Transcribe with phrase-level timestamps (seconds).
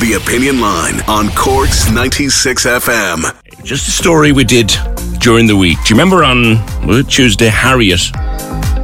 [0.00, 3.64] The Opinion Line on Corks 96 FM.
[3.64, 4.72] Just a story we did
[5.20, 5.78] during the week.
[5.84, 6.58] Do you remember on
[7.06, 8.00] Tuesday, Harriet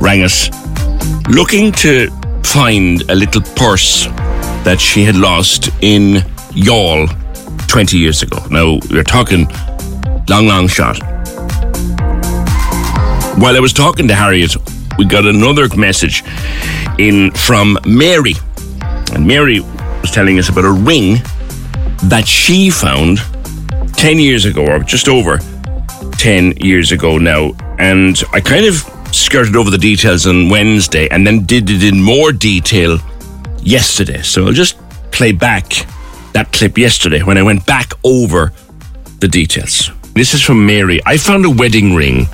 [0.00, 0.48] rang us
[1.28, 2.08] looking to
[2.42, 4.06] find a little purse
[4.64, 7.08] that she had lost in Youghal
[7.68, 8.38] 20 years ago.
[8.50, 9.46] Now, we're talking
[10.28, 10.98] long, long shot.
[13.38, 14.56] While I was talking to Harriet,
[14.98, 16.24] we got another message
[16.98, 18.34] in from Mary.
[19.12, 19.60] And Mary
[20.00, 21.16] was telling us about a ring
[22.04, 23.18] that she found
[23.94, 25.38] 10 years ago, or just over
[26.12, 27.52] 10 years ago now.
[27.78, 28.74] And I kind of
[29.12, 32.98] skirted over the details on Wednesday and then did it in more detail
[33.60, 34.22] yesterday.
[34.22, 34.78] So I'll just
[35.10, 35.66] play back
[36.32, 38.52] that clip yesterday when I went back over
[39.18, 39.90] the details.
[40.14, 41.00] This is from Mary.
[41.06, 42.26] I found a wedding ring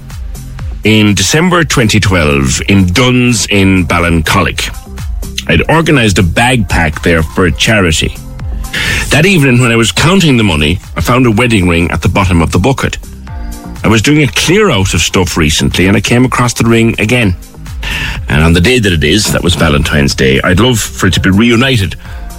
[0.84, 4.85] in December 2012 in Dunnes in Ballincollig.
[5.48, 8.08] I'd organised a bag pack there for a charity.
[9.10, 12.08] That evening, when I was counting the money, I found a wedding ring at the
[12.08, 12.98] bottom of the bucket.
[13.84, 17.00] I was doing a clear out of stuff recently and I came across the ring
[17.00, 17.36] again.
[18.28, 21.12] And on the day that it is, that was Valentine's Day, I'd love for it
[21.14, 21.94] to be reunited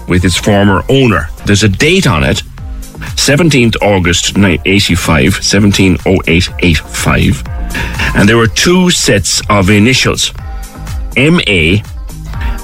[0.07, 1.29] with its former owner.
[1.45, 2.43] There's a date on it
[3.15, 7.43] 17th August 85, 170885.
[8.15, 10.33] And there were two sets of initials
[11.15, 11.77] MA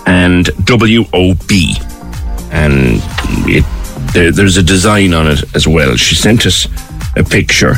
[0.05, 1.51] and WOB.
[2.51, 3.01] And
[3.47, 3.65] it,
[4.13, 5.95] there, there's a design on it as well.
[5.95, 6.67] She sent us
[7.15, 7.75] a picture.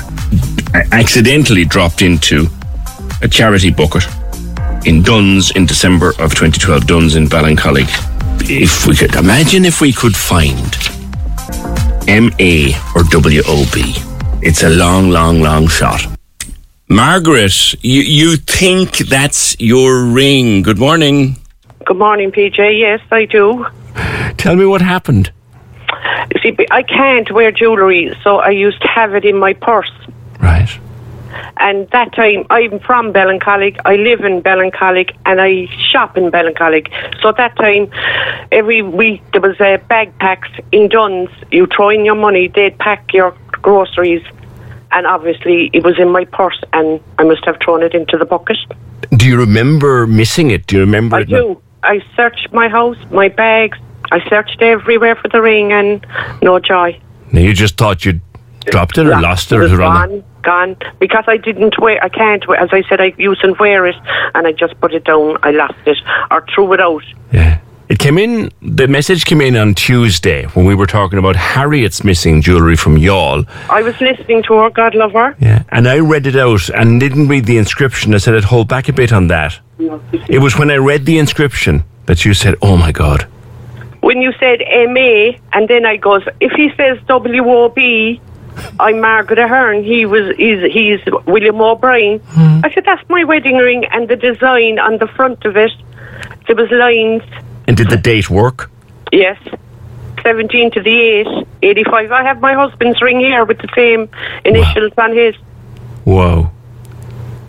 [0.74, 2.48] I accidentally dropped into
[3.22, 4.06] a charity bucket
[4.86, 7.90] in Dunnes in December of 2012, Dunnes in Ballincollig.
[8.48, 10.56] If we could imagine if we could find
[12.08, 13.76] MA or WOB,
[14.44, 16.06] it's a long, long, long shot.
[16.88, 20.62] Margaret, you, you think that's your ring.
[20.62, 21.38] Good morning.
[21.86, 22.80] Good morning, PJ.
[22.80, 23.66] Yes, I do.
[24.38, 25.32] Tell me what happened.
[26.42, 29.92] See, I can't wear jewellery, so I used to have it in my purse.
[30.40, 30.68] Right.
[31.58, 33.80] And that time, I'm from Ballincollig.
[33.86, 36.90] I live in Ballincollig, and I shop in Ballincollig.
[37.22, 37.92] So that time,
[38.52, 41.30] every week there was uh, a bag packs in Dunnes.
[41.52, 44.24] You throw in your money, they'd pack your groceries,
[44.92, 48.26] and obviously it was in my purse, and I must have thrown it into the
[48.26, 48.58] bucket.
[49.12, 50.66] Do you remember missing it?
[50.66, 51.30] Do you remember I it?
[51.30, 51.62] do.
[51.86, 53.78] I searched my house, my bags.
[54.12, 56.06] I searched everywhere for the ring, and
[56.42, 57.00] no joy.
[57.32, 58.22] No, you just thought you'd
[58.68, 60.78] dropped it or lost it or was was gone, gone.
[61.00, 63.96] Because I didn't wear, I can't wear, as I said, I use and wear it,
[64.34, 65.98] and I just put it down, I lost it,
[66.32, 67.04] or threw it out.
[67.32, 67.55] Yeah.
[67.96, 72.04] It came in, the message came in on Tuesday when we were talking about Harriet's
[72.04, 73.48] missing jewellery from Youghal.
[73.70, 75.34] I was listening to her, God love her.
[75.40, 75.64] Yeah.
[75.70, 78.14] And I read it out and didn't read the inscription.
[78.14, 79.58] I said I'd hold back a bit on that.
[80.28, 83.30] It was when I read the inscription that you said, oh my God.
[84.02, 88.20] When you said MA, and then I goes, if he says WOB,
[88.78, 89.86] I'm Margaret Ahern.
[89.86, 92.20] He was, he's, he's William O'Brien.
[92.20, 92.60] Hmm.
[92.62, 95.72] I said, that's my wedding ring, and the design on the front of it,
[96.48, 97.24] there was lines.
[97.68, 98.70] And did the date work?
[99.12, 99.38] Yes.
[100.24, 102.12] 17 to the 8, 85.
[102.12, 104.10] I have my husband's ring here with the same
[104.44, 105.36] initials on his.
[106.04, 106.52] Whoa.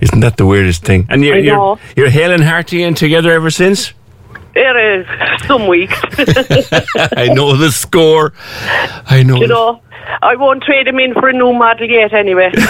[0.01, 1.07] Isn't that the weirdest thing?
[1.09, 1.79] And you're, I you're, know.
[1.97, 3.95] you're hale and hearty and together ever since?
[4.55, 5.99] It is some weeks.
[7.17, 8.33] I know the score.
[9.07, 9.37] I know.
[9.37, 9.83] you know,
[10.23, 12.53] I won't trade him in for a new model yet anyway.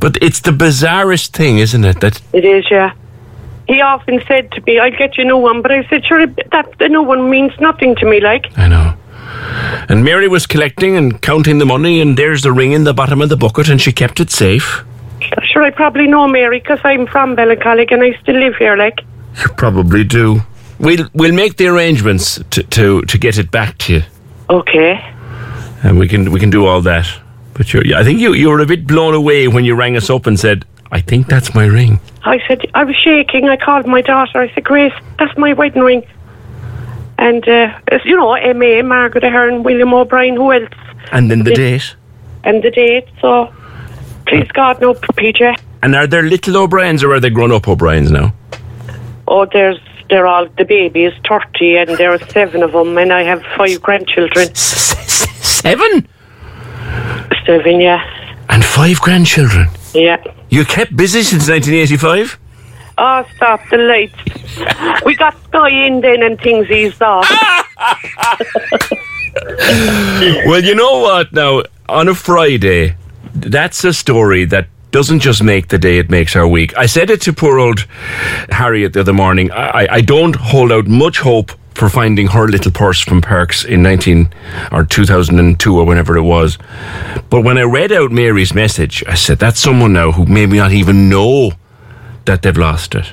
[0.00, 2.00] But it's the bizarrest thing, isn't it?
[2.00, 2.92] That it is, yeah.
[3.68, 6.26] He often said to me, I'll get you a new one, but I said, sure,
[6.26, 8.46] that the new one means nothing to me, like.
[8.56, 8.94] I know.
[9.90, 13.20] And Mary was collecting and counting the money, and there's the ring in the bottom
[13.20, 14.84] of the bucket, and she kept it safe.
[15.42, 19.00] Sure, I probably know Mary, because I'm from Ballincollig and I still live here, like.
[19.40, 20.40] You probably do.
[20.78, 24.02] we'll we'll make the arrangements to, to, to get it back to you,
[24.48, 24.94] Okay.
[25.82, 27.06] and we can we can do all that.
[27.54, 30.08] But you're, I think you you were a bit blown away when you rang us
[30.08, 33.48] up and said, "I think that's my ring." I said, I was shaking.
[33.48, 34.40] I called my daughter.
[34.40, 36.06] I said, Grace, that's my wedding ring.
[37.16, 40.68] And, uh, you know, M.A., Margaret Ahern, William O'Brien, who else?
[41.10, 41.96] And then the date.
[42.44, 43.08] And the date.
[43.20, 43.52] So,
[44.26, 45.58] please God, no, PJ.
[45.82, 48.34] And are there little O'Briens or are they grown up O'Briens now?
[49.26, 49.78] Oh, there's,
[50.10, 53.42] they're all, the baby is 30 and there are seven of them and I have
[53.56, 54.54] five grandchildren.
[54.54, 56.06] Seven
[57.46, 58.04] Seven, yeah.
[58.50, 59.68] and five grandchildren.
[59.94, 60.22] Yeah.
[60.50, 62.38] You kept busy since 1985.
[63.00, 65.04] Oh, stop the lights.
[65.04, 67.28] we got Sky in then and things eased off.
[70.46, 71.32] Well, you know what?
[71.32, 72.96] Now on a Friday,
[73.34, 76.76] that's a story that doesn't just make the day; it makes our week.
[76.76, 77.80] I said it to poor old
[78.50, 79.50] Harriet the other morning.
[79.52, 83.64] I, I- I don't hold out much hope for finding her little purse from Perks
[83.64, 84.32] in 19
[84.72, 86.58] or 2002 or whenever it was.
[87.30, 90.72] But when I read out Mary's message, I said, that's someone now who maybe not
[90.72, 91.52] even know
[92.24, 93.12] that they've lost it.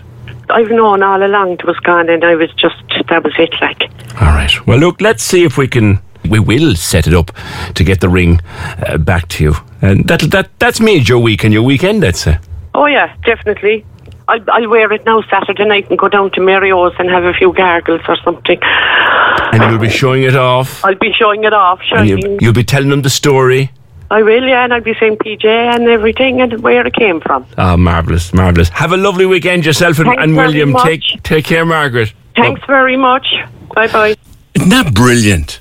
[0.49, 3.83] I've known all along it was gone and I was just, that was it, like.
[4.21, 4.65] All right.
[4.65, 5.99] Well, look, let's see if we can.
[6.27, 7.29] We will set it up
[7.75, 8.41] to get the ring
[8.87, 9.53] uh, back to you,
[9.83, 12.03] and that that that's made your week and your weekend.
[12.03, 12.39] I'd say.
[12.73, 13.85] Oh, yeah, definitely.
[14.27, 17.23] I'll, I'll wear it now Saturday night and go down to Mary O's and have
[17.23, 18.59] a few gargles or something.
[18.61, 22.21] And you'll be showing it off, I'll be showing it off, and showing.
[22.31, 23.71] you, you'll be telling them the story.
[24.11, 27.45] I will, yeah, and I'll be saying PJ and everything and where it came from.
[27.57, 28.69] Ah, marvelous, marvelous.
[28.69, 30.71] Have a lovely weekend yourself and, and William.
[30.71, 30.83] much.
[30.83, 32.13] Take take care, Margaret.
[32.35, 33.27] Thanks very much.
[33.73, 34.15] Bye bye.
[34.53, 35.59] Isn't that brilliant?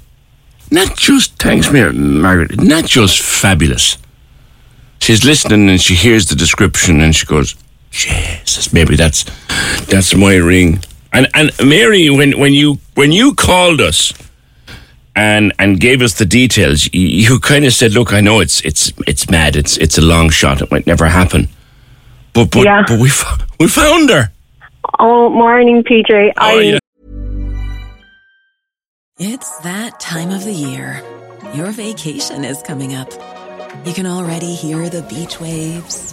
[0.70, 2.60] Not just thanks, Mar- Margaret.
[2.60, 3.98] Not just fabulous.
[5.00, 7.54] She's listening and she hears the description and she goes,
[7.94, 9.24] "Jesus, maybe that's
[9.86, 10.82] that's my ring."
[11.12, 14.12] And and Mary, when when you when you called us
[15.14, 18.60] and and gave us the details, you, you kind of said, "Look, I know it's
[18.62, 19.54] it's it's mad.
[19.56, 20.60] It's it's a long shot.
[20.60, 21.48] It might never happen."
[22.32, 22.82] But but Yeah.
[22.88, 24.30] but we fo- we found her.
[24.98, 26.32] Oh, morning, PJ.
[26.36, 26.78] Oh, I yeah.
[29.18, 31.00] It's that time of the year.
[31.54, 33.10] Your vacation is coming up.
[33.86, 36.12] You can already hear the beach waves,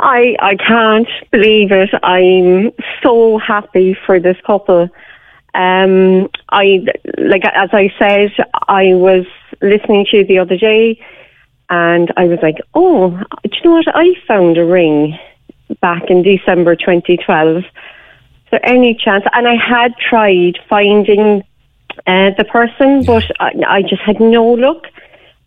[0.00, 1.90] I I can't believe it.
[2.02, 4.88] I'm so happy for this couple.
[5.54, 6.86] Um, I
[7.18, 8.30] like as I said,
[8.68, 9.26] I was
[9.60, 11.04] listening to you the other day,
[11.68, 13.94] and I was like, oh, do you know what?
[13.94, 15.18] I found a ring
[15.80, 17.58] back in December 2012.
[17.58, 17.64] Is
[18.50, 19.24] there any chance?
[19.32, 21.42] And I had tried finding
[22.06, 24.86] uh, the person, but I, I just had no luck.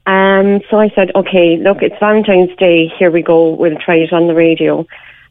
[0.06, 2.88] Um, so I said, okay, look, it's Valentine's Day.
[3.00, 3.52] Here we go.
[3.56, 4.86] We'll try it on the radio.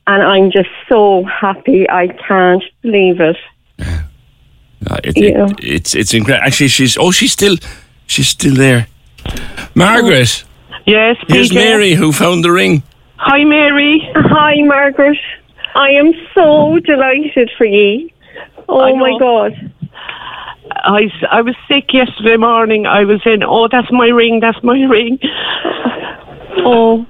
[0.07, 1.88] And I'm just so happy.
[1.88, 3.37] I can't believe it.
[4.91, 5.45] Uh, it, Yeah.
[5.47, 6.45] it, it's it's incredible.
[6.45, 7.57] Actually, she's oh, she's still
[8.09, 8.88] she's still there.
[9.76, 10.43] Margaret,
[10.87, 11.55] Yes, here's PJ.
[11.55, 12.83] Mary who found the ring.
[13.19, 14.00] Hi, Mary.
[14.17, 15.19] Hi, Margaret.
[15.76, 18.11] I am so delighted for you.
[18.69, 19.17] Oh my.
[19.21, 19.73] God.
[20.85, 22.87] I, s- I was sick yesterday morning.
[22.87, 25.19] I was in, oh, that's my ring, that's my ring.
[26.64, 27.07] Oh,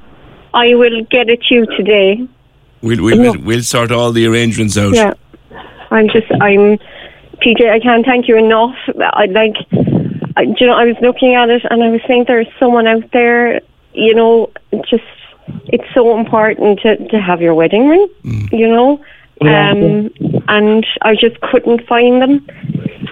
[0.54, 2.26] I will get it to you today.
[2.82, 4.94] We'll we'll, we'll, we'll sort all the arrangements out.
[4.94, 5.14] Yeah.
[5.90, 6.78] I'm just, I'm,
[7.42, 8.74] PJ, I can't thank you enough.
[9.00, 9.56] I like,
[10.36, 12.86] I, do you know, I was looking at it and I was saying there's someone
[12.86, 13.60] out there,
[13.92, 14.50] you know,
[14.88, 15.04] just
[15.66, 18.52] it's so important to, to have your wedding ring, mm.
[18.52, 19.02] you know.
[19.48, 20.10] Um,
[20.48, 22.46] and I just couldn't find them.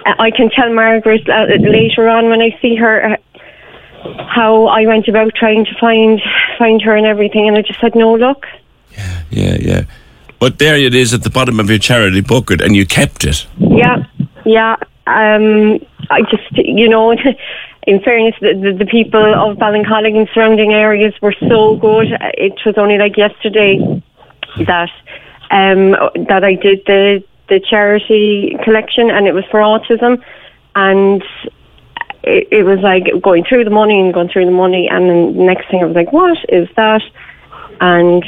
[0.05, 3.17] Uh, I can tell Margaret uh, later on when I see her uh,
[4.27, 6.21] how I went about trying to find
[6.57, 8.45] find her and everything, and I just had no luck.
[8.91, 9.57] Yeah, yeah.
[9.59, 9.83] Yeah.
[10.39, 13.45] But there it is at the bottom of your charity bucket, and you kept it.
[13.59, 14.03] Yeah,
[14.43, 14.75] yeah.
[15.05, 17.11] Um, I just, you know,
[17.87, 22.07] in fairness, the, the, the people of Ballincollig and surrounding areas were so good.
[22.33, 23.77] It was only like yesterday
[24.65, 24.89] that
[25.51, 25.91] um,
[26.27, 30.23] that I did the the charity collection, and it was for autism,
[30.75, 31.21] and
[32.23, 35.35] it, it was like going through the money and going through the money, and then
[35.37, 37.01] the next thing I was like, what is that?
[37.81, 38.23] And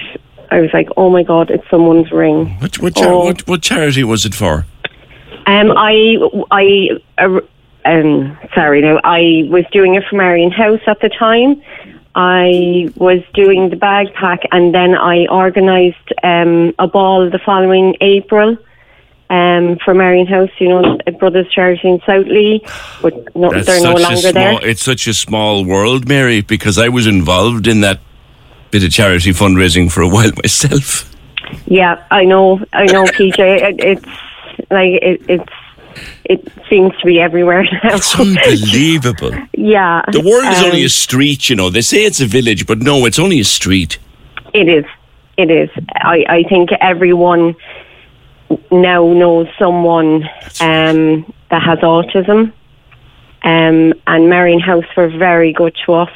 [0.51, 2.50] I was like, oh my god, it's someone's ring.
[2.60, 3.25] What, what, char- Oh.
[3.25, 4.65] what, what charity was it for?
[5.46, 6.18] Um, I,
[6.51, 7.39] I, uh,
[7.86, 11.62] um, sorry, no, I was doing it for Marion House at the time.
[12.15, 17.96] I was doing the bag pack, and then I organised um, a ball the following
[18.01, 18.58] April
[19.29, 20.51] um, for Marion House.
[20.60, 22.60] You know, Brothers Charity in Southleigh,
[23.01, 24.65] but no, they're no longer small, there.
[24.67, 28.00] It's such a small world, Mary, because I was involved in that
[28.70, 31.10] bit of charity fundraising for a while myself.
[31.65, 33.39] Yeah, I know, I know, PJ.
[33.39, 34.05] It, it's
[34.70, 35.53] like it, it's.
[36.25, 37.95] It seems to be everywhere now.
[37.95, 39.31] It's unbelievable.
[39.57, 41.69] yeah, The world is um, only a street, you know.
[41.69, 43.97] They say it's a village, but no, it's only a street.
[44.53, 44.85] It is.
[45.38, 45.69] It is.
[45.95, 47.55] I, I think everyone
[48.71, 50.23] now knows someone
[50.62, 52.53] um, that has autism.
[53.43, 56.12] Um, and Marion House were very good to us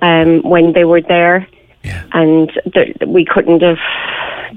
[0.00, 1.46] um, when they were there.
[1.84, 2.04] Yeah.
[2.12, 3.78] And th- we couldn't have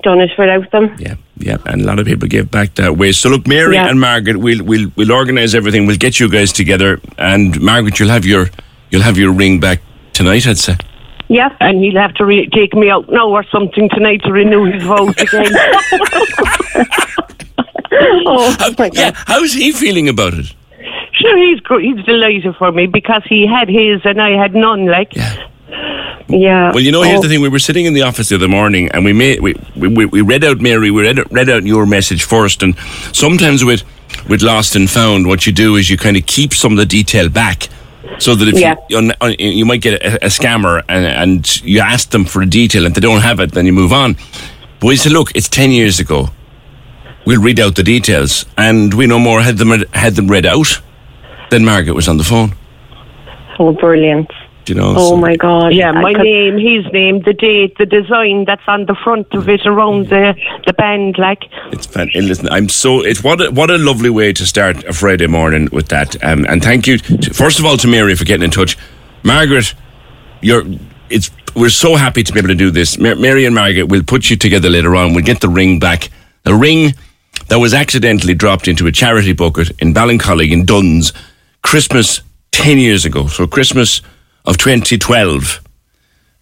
[0.01, 0.95] done it without them.
[0.99, 3.11] Yeah, yeah, and a lot of people give back that way.
[3.11, 3.87] So look, Mary Yeah.
[3.89, 5.85] and Margaret, we'll we'll we'll organise everything.
[5.85, 8.49] We'll get you guys together, and Margaret, you'll have your
[8.91, 9.81] you'll have your ring back
[10.13, 10.47] tonight.
[10.47, 10.75] I'd say.
[11.27, 14.65] Yeah, and he'll have to re- take me out now or something tonight to renew
[14.65, 15.51] his vote again.
[18.27, 20.53] Oh, my Yeah, how's he feeling about it?
[21.13, 24.85] sure, he's he's delighted for me because he had his and I had none.
[24.87, 25.47] Like, Yeah.
[26.27, 27.41] Well, you know, here's Oh, the thing.
[27.41, 30.21] We were sitting in the office the other morning, and we made we we, we-
[30.21, 30.89] read out Mary.
[30.91, 32.75] We read, out- read out your message first, and
[33.13, 33.83] sometimes with
[34.27, 36.85] with lost and found, what you do is you kind of keep some of the
[36.85, 37.67] detail back.
[38.19, 38.75] So that if Yeah.
[38.89, 42.85] you, you might get a, a scammer and, and you ask them for a detail
[42.85, 44.15] and they don't have it, then you move on.
[44.79, 46.29] But we said, look, it's ten years ago.
[47.25, 50.81] We'll read out the details, and we no more had them had them read out.
[51.49, 52.53] than Margaret was on the phone.
[53.59, 54.31] oh, brilliant.
[54.65, 54.93] Do You know.
[54.97, 55.73] Oh, so- my God.
[55.73, 59.47] yeah, my could- name, his name, the date, the design that's on the front of
[59.47, 61.17] it around the the band.
[61.17, 64.45] Like, It's fan- and listen, I'm so it's what a, what a lovely way to
[64.45, 66.15] start a Friday morning with that.
[66.23, 68.77] Um, and thank you, to, first of all, to Mary for getting in touch.
[69.23, 69.73] Margaret,
[70.41, 70.63] you're
[71.09, 72.97] it's we're so happy to be able to do this.
[72.97, 75.13] Mar- Mary and Margaret will put you together later on.
[75.13, 76.09] We'll get the ring back.
[76.43, 76.93] The ring
[77.49, 81.13] that was accidentally dropped into a charity bucket in Ballincollig in Dunnes,
[81.61, 83.27] Christmas ten years ago.
[83.27, 84.01] So Christmas
[84.45, 85.61] of 2012.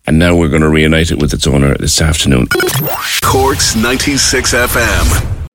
[0.05, 2.47] And now we're going to reunite it with its owner this afternoon.
[3.23, 5.47] Corks 96 FM.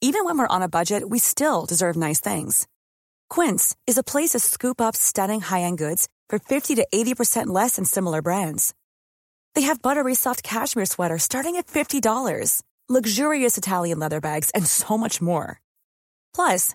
[0.00, 2.68] Even when we're on a budget, we still deserve nice things.
[3.30, 7.76] Quince is a place to scoop up stunning high-end goods for 50 to 80% less
[7.76, 8.74] than similar brands.
[9.54, 14.98] They have buttery soft cashmere sweaters starting at $50, luxurious Italian leather bags, and so
[14.98, 15.58] much more.
[16.34, 16.74] Plus,